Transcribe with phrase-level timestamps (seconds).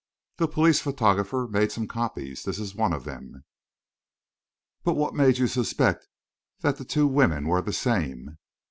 [0.37, 2.43] "The police photographer made some copies.
[2.43, 3.43] This is one of them."
[4.83, 6.07] "But what made you suspect
[6.61, 8.39] that the two women were the same?"